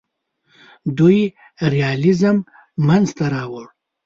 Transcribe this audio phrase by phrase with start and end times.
[0.97, 1.19] دوی
[1.73, 2.37] ریالیزم
[2.87, 3.65] منځ ته راوړ.